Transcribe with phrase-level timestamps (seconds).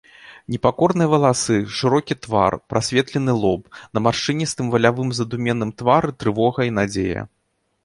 [0.53, 3.61] Непакорныя валасы, шырокі твар, прасветлены лоб,
[3.97, 7.21] на маршчыністым валявым задуменным твары трывога і надзея.